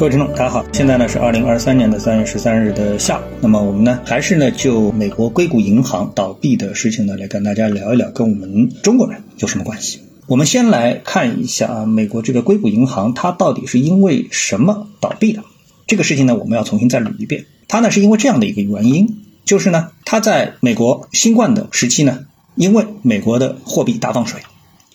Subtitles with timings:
[0.00, 3.22] 各位听众，大家好，现在呢是二零二三年的三月十三日的下午。
[3.42, 10.00] 那么我们呢还是呢就美国硅谷银行倒闭的事情呢来跟大家聊一聊，跟我们中国人有什么关系？
[10.26, 15.44] 我们先来看一下啊，美国这个硅谷银行它到底是因为什么倒闭的？
[15.86, 17.44] 这个事情呢我们要重新再捋一遍。
[17.68, 22.20] 它呢是因为这样的一个原因，就是呢它在美国新冠的时期呢，
[22.54, 24.40] 因为美国的货币大放水，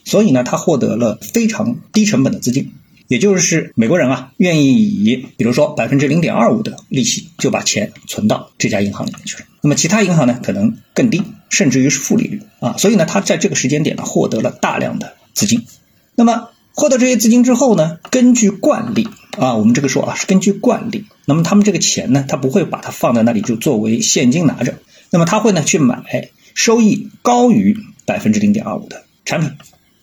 [0.04, 2.72] 所以呢它获得了非常低成本的资金。
[3.08, 9.44] 也就是美国人啊，愿意以比如说百分之零点二五的利息就把钱存到这家银行里面去了。
[9.62, 12.76] 那么其他银行呢，可能更低，甚至于是负利率啊。
[12.78, 15.66] 所以呢，他在这个时间点呢，获得了大量的资金。
[16.14, 24.74] 那么获得这些资金之后呢，根据惯例啊，我们这个说啊是根据惯例，那么他们这个钱呢，他不会把它放在那里就作为现金拿着，
[25.10, 29.52] 那么他会呢去买收益高于百分之零点二五的产品，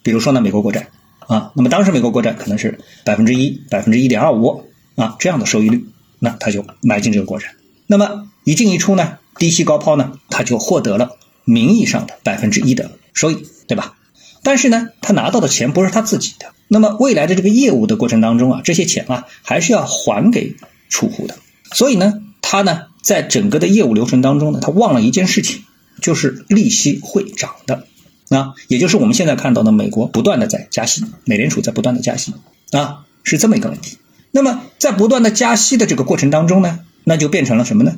[0.03, 0.87] 比如说呢美国国债。
[1.27, 5.87] 啊，那么当时美国国债可能是百分之一、百分之一点二五啊这样的收益率，
[6.19, 7.55] 那他就买进这个国债。
[7.87, 13.95] 那么一进一出呢，低息高抛呢，他就获得了名义上的百分之一的收益，对吧？
[14.41, 16.53] 但是呢，他拿到的钱不是他自己的。
[16.67, 20.55] 那么未来的这个业务的过程当中啊，这些钱啊还是要还给
[20.89, 21.35] 储户的。
[21.71, 25.63] 所以呢，他呢在整个的业务流程当中呢，他忘了一件事情，
[26.01, 27.87] 就是利息会涨的。
[28.33, 32.33] 啊，也就是我们现在看到的，美国不断的在加息，美联储在不断的加息，
[32.71, 33.97] 啊，是这么一个问题。
[34.31, 37.95] 那么在不断的加息的这个过程当中呢，那就变成了什么呢？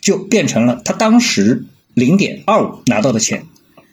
[0.00, 3.46] 就变成了他当时零点二五拿到的钱，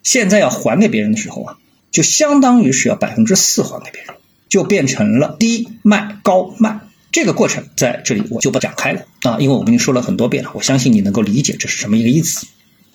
[0.03, 1.57] 现在要还给别人的时候啊，
[1.91, 4.15] 就相当于是要百分之四还给别人，
[4.49, 6.79] 就变成了低卖高卖。
[7.11, 12.47] 这个过程在这里我就不展开了啊，因为我们已经说了很多遍了，我相信你能够理解这是什么一个意思。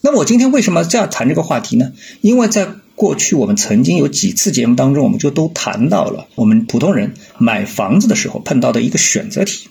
[0.05, 1.93] 那么我今天为什么这样谈这个话题呢？
[2.21, 9.69] 因为在过去我们曾经有几次节目当中，我们就都谈到了我们普通人买房子的时候碰到的一个选择题。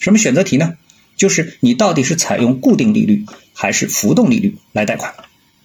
[0.00, 0.74] 什么选择题呢？
[1.16, 5.14] 就是你到底是采用固定利率还是浮动利率来贷款？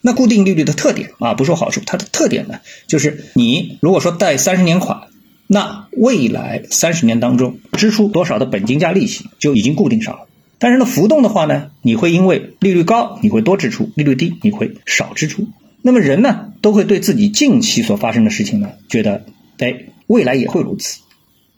[0.01, 5.07] 那固定利率的特点啊，不说好处，它的特点呢，就是你如果说贷三十年款，
[5.47, 10.27] 那未来三十年当中支出多少的本金加利息就已经固定上了。
[10.63, 15.49] 但是呢，浮动的话呢，你会因为利率高，你会多支出；利率低，你会少支出。
[15.81, 19.25] 那么人呢，都会对自己近期所发生的事情呢，觉得，
[19.57, 19.75] 哎，
[20.07, 21.01] 未来也会如此。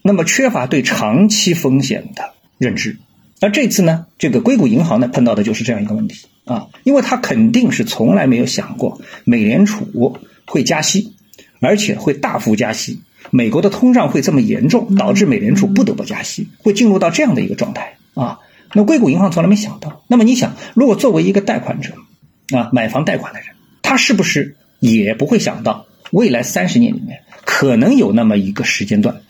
[0.01, 2.97] 那么缺乏对长期风险的认知。
[3.41, 11.13] 而这次呢，这个硅谷银行呢，碰到的就是这样一个问题啊，因为他肯定是从来没有想过美联储会加息，
[11.59, 18.39] 而且会大幅加息，美国的通胀会这么严重，导致美联储不得不加息，会进入到这样的一个状态啊。
[18.73, 20.03] 那硅谷银行从来没想到。
[20.07, 21.93] 那么你想，如果作为一个贷款者，
[22.55, 23.49] 啊，买房贷款的人，
[23.81, 29.21] 他是不是也不会想到未来三十年里面可能有那么一个时间段，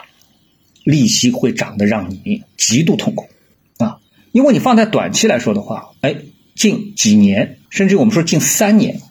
[0.83, 3.27] 利息会涨得让你极度痛苦
[3.77, 3.97] 啊？
[4.31, 6.15] 因为你放在短期来说的话，哎，
[6.55, 9.01] 近几年，甚至我们说近三年，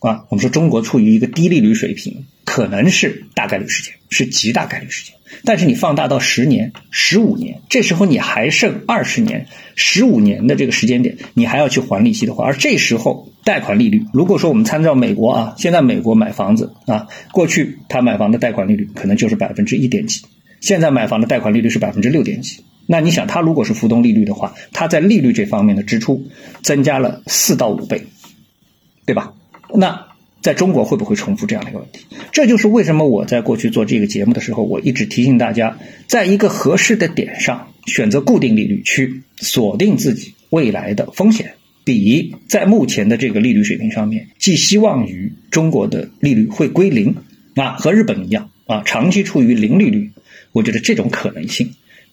[0.00, 5.16] 啊，我们说中国处于一个低利率水平，可能是大概率事件，是极大概率事件。
[5.42, 20.24] 但是你放大到十年、十五年，这时候你还剩二十年、十五年的这个时间点，你还要去还利息的话，而这时候贷款利率，如果说我们参照美国啊，现在美国买房子啊，过去他买房的贷款利率可能就是百分之一点几，
[20.60, 22.62] 现在买房的贷款利率是百分之六点几。
[22.86, 26.24] 那你想，他如果是浮动利率的话，他在利率这方面的支出
[26.62, 28.06] 增加了四到五倍，
[29.04, 29.34] 对吧？
[29.74, 30.13] 那。
[30.44, 32.04] 在中国会不会重复这样的一个问题？
[32.30, 47.16] 这就是为什么我在过去做这个节目的时候，我一直提醒大家，在一个合适的点上选择固定利率去锁定自己未来的风险，比在目前的这个利率水平上面寄希望于中国的利率会归零
[47.54, 50.10] 啊，和日本一样啊，长期处于零利率，
[50.52, 51.70] 我觉得这种可能性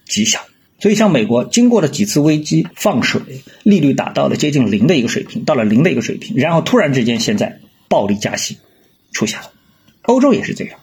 [0.08, 0.40] 极小。
[0.80, 3.22] 所以，像美国经过了几次危机放水，
[3.64, 7.60] 利率达到了接近零的一个水平，到了零的一个水平，然后突然之间现在。
[7.92, 8.58] 暴力加息
[9.12, 9.52] 出现了，
[10.04, 10.80] 欧洲也是这样，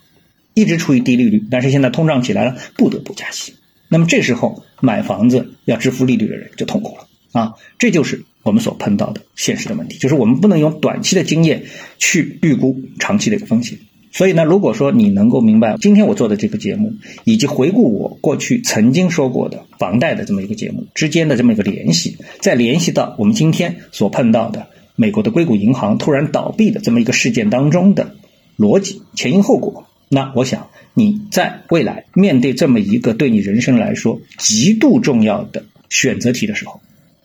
[0.53, 3.55] 一直处于低利率，但是现在通胀起来了，不得不加息。
[3.89, 7.55] 那么这时候买房子要支付利率的人就痛苦了啊！
[7.79, 11.65] 这就是我们所碰到的现实的问题，就是我们不能用短期的经验
[11.97, 13.79] 去预估长期的一个风险。
[14.13, 16.93] 所以呢，如果说你能够明白今天我做的这个节目，
[17.25, 24.67] 以及回顾我过去曾经说过的房贷的这么一个节目之间的这么一个联系，再联系到我们今天所碰到的。
[25.01, 28.17] 美国的硅谷银行突然倒闭的这么一个事件当中的
[28.57, 36.81] 逻辑前因后果，那我想你在未来面对这么一个对你人生来说极度重要的选择题的时候，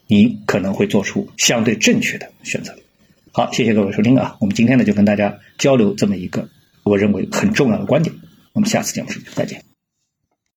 [0.05, 2.75] 你可能会做出相对正确的选择。
[3.31, 6.47] 好，谢谢各位收听啊，我们今天呢就跟大家交流这么一个
[6.83, 8.15] 我认为很重要的观点，
[8.53, 9.72] 我们下次节目再见。